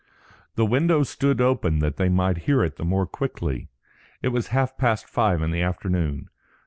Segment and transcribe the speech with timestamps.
[0.55, 3.69] The window stood open that they might hear it the more quickly.
[4.23, 6.29] It was half past five in the afternoon.